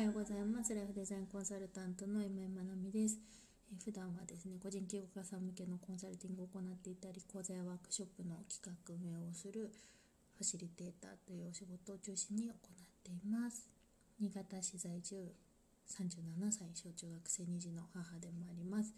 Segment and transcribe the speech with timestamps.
[0.00, 0.74] おはようございます。
[0.74, 3.20] ライフデザインコンサルタントの今井まなみです、
[3.70, 9.68] えー、普段はですね個人起業家さん向けのコンサルティングを行っていたり講座やワークショップの企画運営をする
[10.38, 12.56] ファシリテーターというお仕事を中心に行っ
[13.04, 13.68] ています
[14.16, 15.20] 新潟市在住
[15.84, 18.96] 37歳小中学生2児の母でもあります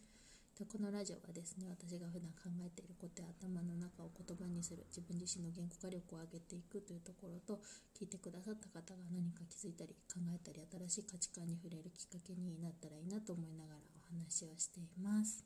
[0.62, 7.58] でこのラジオはですね私が普段考えていることや頭の中を言葉にする自分自身の言語化力を上げていくというところと
[7.98, 15.42] 聞いてくださった方が何か気づいたり考えたり新しい価値観に触れるきっかけになったらいいなと思いながらお話をしています。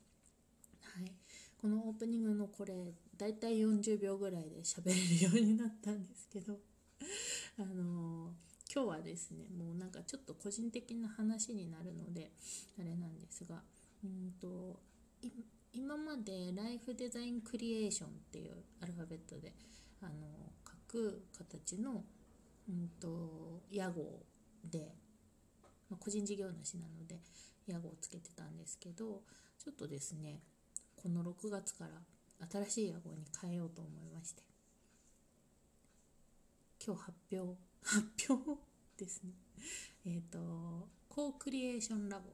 [0.85, 1.09] はい、
[1.57, 6.61] このオープニングのこれだいたい40秒ぐらいで喋れるようになったんですけど
[7.57, 12.29] あのー、今日はですねもうなんかちょっと個人的な話になるので
[12.77, 13.63] あれなんですが
[14.03, 14.79] うんと
[15.73, 19.53] 今までライフデザインクリエーションっていうアルファベットで
[20.01, 20.11] あの
[20.65, 22.03] 書く形の、
[22.69, 24.23] うんと、屋号
[24.63, 24.95] で、
[25.89, 27.19] まあ、個人事業主なので
[27.67, 29.21] 屋号をつけてたんですけど
[29.63, 30.39] ちょっとですね
[30.95, 31.91] この6月から
[32.65, 34.43] 新しい屋号に変えようと思いまして。
[36.87, 38.61] 今日発表 発表
[38.97, 39.33] ですね。
[40.05, 42.29] えっ、ー、とコークリエーションラボ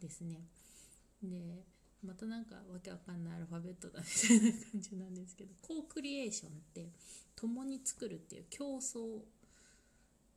[0.00, 0.46] ですね。
[1.22, 1.64] で
[2.06, 6.92] またなんかわけわかんないアルファベットだみたいな感じなんですけど コークリエーションって
[7.34, 9.24] 共に作るっていう競争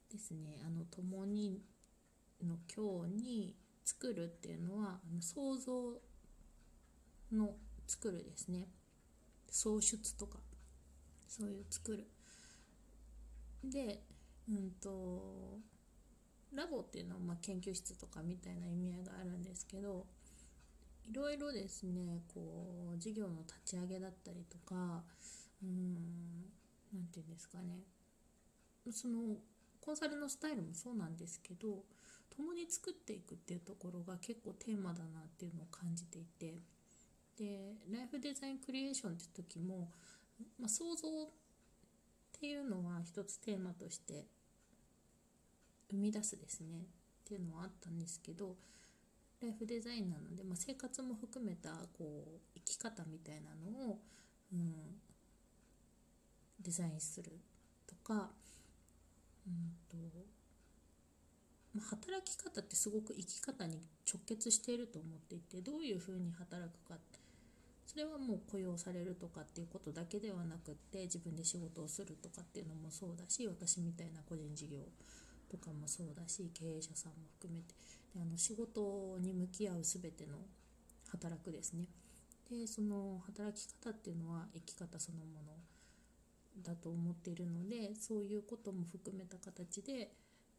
[0.10, 0.60] ですね。
[0.66, 1.64] あの共に
[2.42, 6.02] の今日に作るっていうのはあの想像
[7.32, 8.68] の作るですね。
[9.52, 10.40] 創出とか
[11.28, 12.08] そういう作る。
[13.64, 14.04] で
[14.50, 15.60] うんと
[16.54, 20.08] ラボっていうのはま研究室とかみたいな意味合いがあるんですけど
[21.10, 25.04] いろいろですねこう事業の立ち上げだったりとか
[25.64, 26.46] うん
[26.94, 27.84] 何て言うんですかね。
[28.92, 29.38] その
[29.82, 31.84] コンサルのスタイルもそうなんですけど
[32.36, 36.62] 共に作っていくっていうところが結構テーマだなっていうのを感じていて
[37.38, 39.92] でライフデザインクリエーションって時も、
[40.60, 41.12] まあ、想像っ
[42.40, 44.26] ていうのは一つテーマとして
[45.92, 48.56] 生み出すですねっていうのはあったんですけど
[49.42, 54.00] ライフデザインなので、まあ、生活も含めたこう生き方みたいなのを、
[54.52, 54.74] うん、
[56.62, 57.32] デザインする
[57.88, 58.32] とか、
[59.48, 59.98] うんと
[61.74, 63.80] まあ、働き方ってすごく生き方に
[64.12, 66.96] 直結していると思っていてどういうふうに働くか
[67.90, 74.78] それはもう雇用されるとかっていうことだけではなくって自分で仕事をするとかっていうのもそうだし私みたいな個人事業
[75.50, 77.74] とかもそうだし経営者さんも含めて
[78.14, 80.38] であの仕事に向き合う全ての
[81.12, 81.88] 働くですね。
[82.50, 90.12] でその働き方っていうのは生き方そのものだと思っているのでそういうことも含めた形で、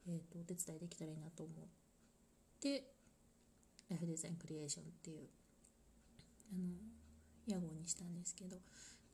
[0.06, 1.56] えーと、お手伝いできたらいいなと思っ
[2.60, 2.92] て
[3.88, 5.28] ライフデザインクリエーションっていう
[6.52, 8.56] あの屋号にしたんですけど。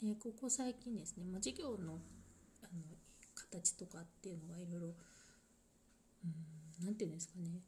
[0.03, 1.99] でここ最近ですね、まあ、事業の
[2.63, 2.83] あの
[3.35, 4.89] 形とかっていうのがいろいろ
[6.85, 7.61] 何て言うんですかね。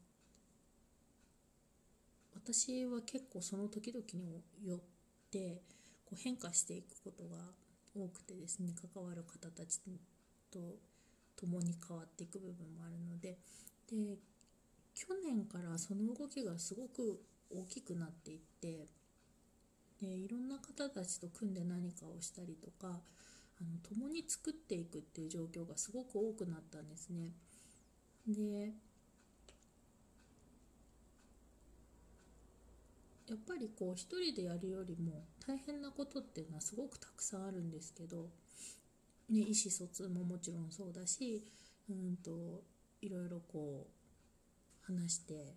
[2.50, 4.80] 私は結構その時々によっ
[5.30, 5.60] て
[6.06, 7.36] こう変化していくことが
[7.94, 9.80] 多くてですね関わる方たち
[10.50, 10.58] と
[11.36, 13.36] 共に変わっていく部分もあるので
[13.90, 14.16] で
[14.94, 17.20] 去年からその動きがすごく
[17.50, 18.86] 大きくなっていって
[20.00, 22.88] でいろんな方たちと組んで何かをしたりとか
[23.60, 27.32] あの共に作っていくっていう状況がすごく多くなったんですね。
[28.26, 28.72] で
[33.28, 38.30] やっぱりこう一人でやるよりも大変なことっていうのはすごくたくさんあるんですけど、
[39.28, 41.44] ね、意思疎通ももちろんそうだし
[41.90, 42.62] うんと
[43.02, 45.54] いろいろこう話して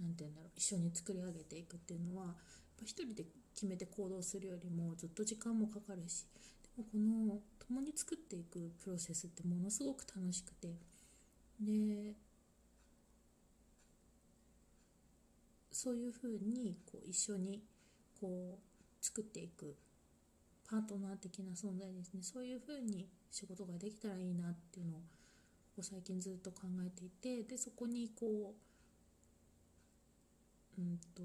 [0.00, 2.34] 何て言うんだろう一緒に作り上げていくっていうのはやっ
[2.78, 6.24] ぱ一人で決めて行動するよりもずっと時間もかかるし
[6.76, 10.68] でもこの共に作っていくプロセスってものすごく楽しくて
[11.60, 12.14] で
[15.76, 17.62] そういうふうにこう一緒に
[18.18, 19.76] こう作っていく
[20.66, 22.22] パートナー的な存在ですね。
[22.22, 25.06] そういうふうに仕事ができたらいいなっていうのをこ
[25.80, 28.54] う最近ずっと考えていてでそこにこ
[30.78, 31.22] ううんと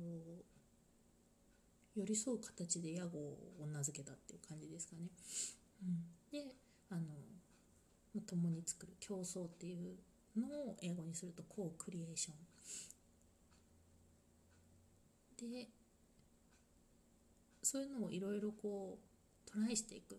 [1.95, 5.07] 寄り添う形で屋号を名付けたっていう感じですかね。
[5.81, 6.55] うん、で
[6.89, 9.95] あの共に作る競争っていう
[10.37, 12.50] のを英語にするとコークリエーション。
[15.47, 15.67] で
[17.63, 20.15] そういうのをいろいろこうトライしていく。
[20.15, 20.17] っ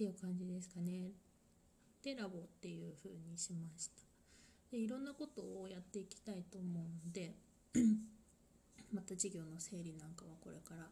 [0.00, 1.10] ていう感じですかね。
[2.02, 4.02] でラボっていう風にしました。
[4.70, 7.34] でいろんなことをやっていきたいと思うので
[8.94, 10.88] また授業の整理なんかはこれから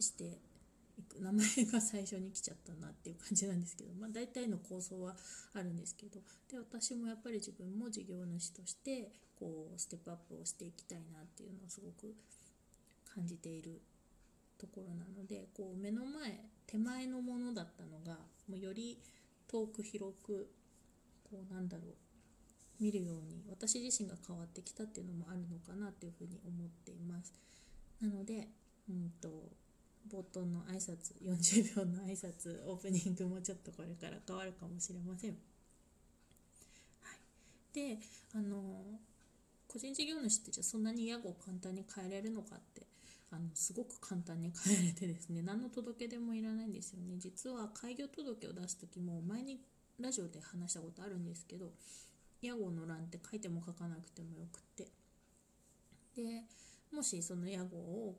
[0.00, 0.38] して
[1.20, 5.14] 名前が最初に来ちゃったなっていう感じなんですけど、まあ、大体の構想は
[5.54, 6.20] あるんですけど
[6.50, 12.14] で私もやっぱり自分も事業主としてこうステップアップをしていきたいなっていうのをすごく
[13.14, 13.80] 感じている
[14.58, 18.18] ところなのでこう目の前手前のものだったのが
[18.48, 18.98] もうより
[19.48, 20.50] 遠く広く
[21.24, 21.94] こうなんだろう
[22.82, 27.34] 見るように私自身が変わってきたっていうのもあるのかなっていうふうに思っています。
[28.00, 28.48] なので
[28.88, 29.28] うんと
[30.08, 35.36] 冒頭の挨拶40秒の挨拶オープニングもちょっとこれから変わるかもしれません、は
[37.12, 37.98] い、で
[38.34, 38.56] あの
[39.68, 42.82] 個人事業主ってじゃあそんなに屋号を簡単に変えれるのかって
[43.30, 47.14] あのすごく簡単に変えれてですね何の届け出もいらないんですよね。
[47.18, 49.60] 実は開業届を出す時も前に
[50.00, 51.70] ラジオで話したことあるんですけど
[52.42, 54.88] 屋号の欄って書いても書かなくてもよくって。
[56.16, 56.42] で
[56.92, 58.16] もしその屋号を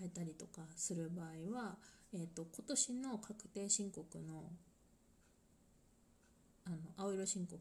[0.00, 1.76] 変えたりとかする場合は、
[2.14, 4.50] えーと、今年の確定申告の
[6.64, 7.58] あの青色申告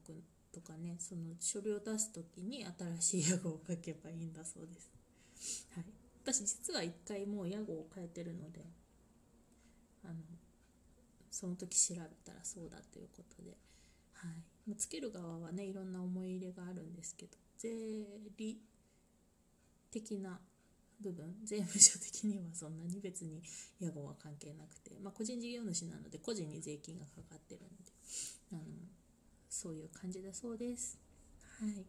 [0.53, 2.65] とかねその書類を出す時に
[3.01, 4.91] 新しい屋号を書けばいいんだそうです。
[5.75, 5.85] はい、
[6.23, 8.61] 私実は1回もう屋号を変えてるので
[10.03, 10.13] あの
[11.31, 13.57] その時調べたらそうだということで、
[14.13, 14.27] は
[14.67, 17.69] い、つける側はねいろんな思い入れがあるんですけど税
[18.37, 18.59] 理
[19.91, 20.39] 的な
[21.01, 23.41] 部分 税務署的にはそんなに別に
[23.79, 27.91] 屋号は関係なくて、まあ、個人事業主なので個人に税金がかかってるので
[28.51, 28.63] あの
[29.49, 30.97] そういう感じだそうです。
[31.41, 31.85] はい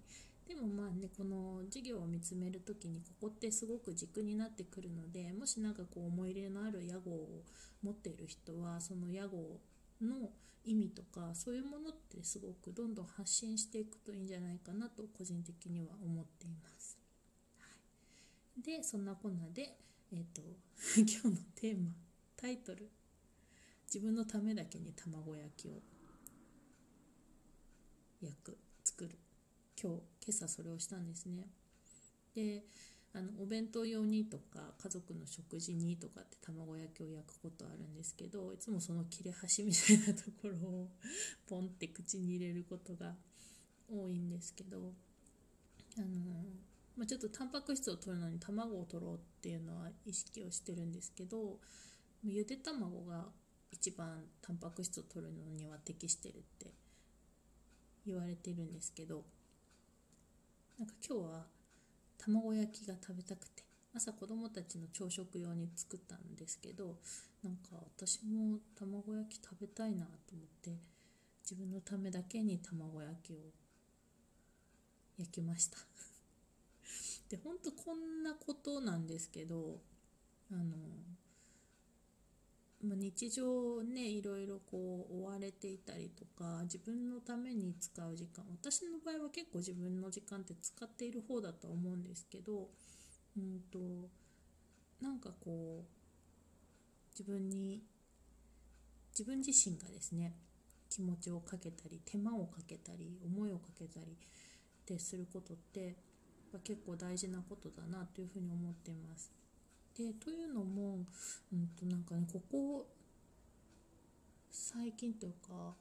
[0.50, 7.44] でもまあねこの事業を見つめる時にここってすごく軸になってくるのでもし何かこう思い入れのある屋号を
[7.84, 9.60] 持っている人はその屋号
[10.02, 10.32] の
[10.64, 16.79] 意味とかそういうものってすごくどんどん発信していくといいんじゃないかなと個人的には思っています。
[18.62, 19.76] でそんなこんなで、
[20.12, 20.42] えーと、
[20.96, 21.90] 今日のテーマ
[22.36, 22.90] タイトル
[23.86, 25.82] 「自分のためだけに卵焼きを。
[28.20, 29.18] 焼く作る」
[29.82, 31.50] 今日今朝それをしたんですね。
[32.34, 32.66] で
[33.12, 40.90] あのお弁当用にとか家族の食事にとかって卵焼きを焼くことあるんですけどいつもその切れ端みたいなところを
[41.46, 43.16] ポンって口に入れることが
[43.88, 44.94] 多いんですけど
[45.96, 46.44] あの、
[47.00, 51.56] まあ、ちょっとタンパク質を取るのに卵を取ろうっていうのは意識をしてるんですけど
[52.22, 53.24] ゆで卵が
[53.72, 56.74] 一番タンパク質を取るのには適してるって
[58.06, 59.24] 言われてるんですけど
[60.78, 61.46] なんか今日は
[62.18, 63.62] 卵焼きが食べたくて
[63.96, 66.96] 朝子供たちの朝食用に作ったんですけど
[67.42, 70.72] なんか私も卵焼き食べたいなと思って
[71.50, 73.36] 自分のためだけに卵焼きを
[75.18, 75.78] 焼きました。
[77.28, 79.78] でほんとこんなことなんですけど
[80.50, 80.76] あの
[82.82, 92.68] まあ日常ねいろいろこう追われていたりとか自分のために使う時間私の場合は結構自分の時間って使っている方だと思うんですけど
[93.36, 93.78] うんと
[95.00, 96.00] なんかこう
[97.18, 97.82] 自分に
[99.10, 100.34] 自分自身がですね
[100.88, 105.96] 気持ちをかけたり手間をかけたり思いをかけたりってすることって
[106.58, 109.30] 結構大事なことだなというふうに思っています。
[109.96, 110.98] でというのも、
[111.52, 112.86] うんとなんかね、ここ
[114.50, 115.74] 最近というか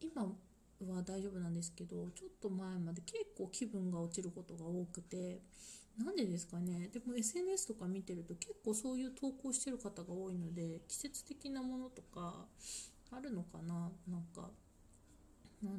[0.00, 5.40] 今は大丈夫なんですけどちょっと前まで結構気分が落ちることが多くて
[5.98, 12.46] なんでですかねでも SNS とか見てると結構そういう投稿してる方が多いので季節的なものとか
[13.10, 14.50] あるのかななんか
[15.62, 15.78] あの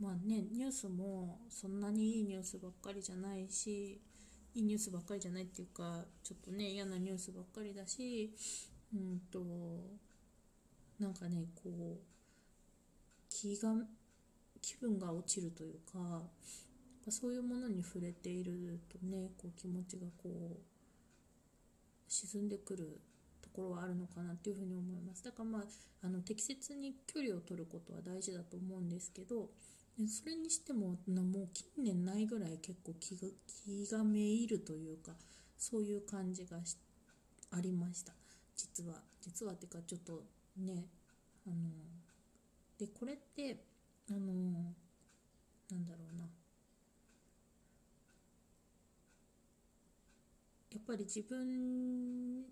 [0.00, 4.00] まあねニュースもそんなにいいニュースばっかりじゃないし
[4.54, 8.32] いいニュースばっかりじゃないっていうかちょっとね嫌なニュースばっかりだし
[8.94, 9.40] うんと
[10.98, 11.98] なんかねこう
[13.28, 13.74] 気が
[14.60, 16.22] 気分が落ちるというか
[17.10, 20.60] そういうものに触れているとねこう気持ちがこう
[22.08, 23.00] 沈んでくる
[23.42, 25.24] ところはあるのかなっていうふうに思います。
[25.24, 25.62] だからまあ
[26.02, 29.50] あの適切に距離を取ることは大事だと思うんですけど
[30.06, 35.12] それにしてももう近年ないぐらい結構気が気がめいるというか
[35.56, 36.58] そういう感じが
[37.50, 38.12] ありました。
[38.56, 39.02] 実は。
[39.20, 40.22] 実はっていうかちょっと
[40.56, 40.86] ね
[41.46, 41.56] あの
[42.78, 43.64] でこれって
[44.10, 44.18] あの
[45.70, 46.24] なんだろうな。
[50.70, 52.44] やっぱり自分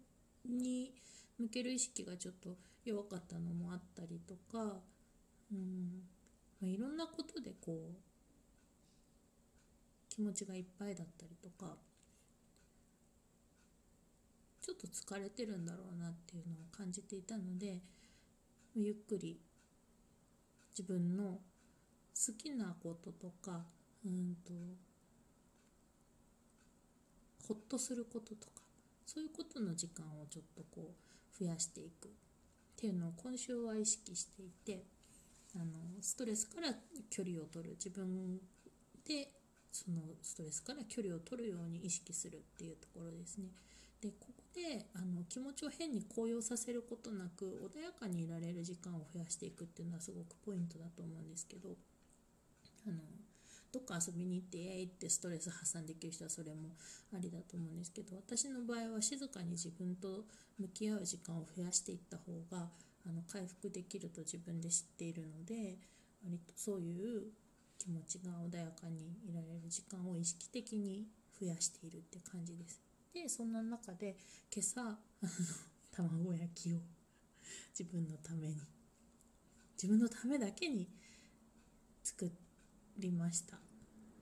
[0.44, 0.92] に
[1.38, 4.80] 向ける意識がちょっと弱かったのもあったりとか、
[5.52, 6.15] うん。
[6.66, 7.96] まあ、いろんなことでこう
[10.08, 11.76] 気持ちがいっぱいだったりとか
[14.60, 17.82] ちょっと疲れてるんだろうなっていうのを感じていたので
[18.74, 19.40] ゆっくり
[20.76, 21.40] 自分の好
[22.36, 23.62] きなこととか
[24.04, 24.52] うんと
[27.46, 28.62] ほっとすることとか
[29.06, 30.94] そういうことの時間をちょっとこ
[31.38, 32.10] う増やしていくっ
[32.76, 34.95] ていうのを今週は意識していて
[35.56, 35.64] あの
[36.00, 36.74] ストレスから
[37.10, 38.38] 距離を取る自分
[39.06, 39.28] で
[39.72, 43.48] そのストレスから距離を取るように意識するっていうところですね。
[44.00, 47.44] でここであの気持ちを変に高揚させることなく
[47.74, 51.70] 穏やかにいられる時間を増やしていくっていうのはすごくポイントだと思うんですけど
[52.86, 52.96] あの
[53.72, 56.70] どっか遊びに行ってえいってストレス発散できる人はそれも
[57.14, 60.24] ありだと思うんですけど私の場合は静かに自分と
[60.58, 62.68] 向き合う時間を増やしていった方が
[63.08, 65.78] あの回復できると自分で知っているので
[66.24, 67.22] 割とそういう
[67.78, 71.06] 気持ちが穏やかにいられる時間を意識的に
[71.40, 72.80] 増やしているって感じです。
[73.14, 74.16] でそんな中で
[74.54, 74.98] 今朝あの
[75.92, 76.78] 卵焼きを
[77.78, 78.56] 自分のために
[79.74, 80.88] 自分のためだけに
[82.02, 82.30] 作
[82.98, 83.56] りました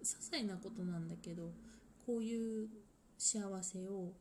[0.02, 1.50] 些細なことなんだけど
[2.06, 2.68] こういう
[3.18, 4.12] 幸せを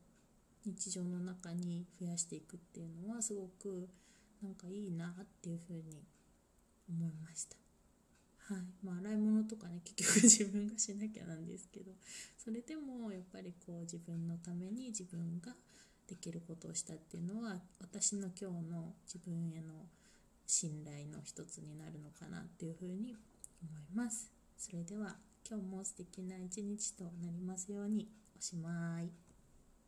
[0.65, 3.89] 日常の中に増やしていくっていうのはすごく
[4.44, 6.04] なんかいいなっていうふうに
[6.90, 7.56] 思いました。
[8.54, 11.94] はいまあ、洗い物とかね 結局自分がしなきゃなんですけど
[12.38, 15.56] それでもやっぱりこう自分のために自分が
[16.08, 19.88] できることをしたっていうのは私の今日の自分への
[20.46, 23.16] 信頼の一つになるのかなっていうふうに
[23.62, 24.30] 思います。
[24.58, 25.18] それでは
[25.50, 29.23] 今日も素敵な一日となりますようにおしまい。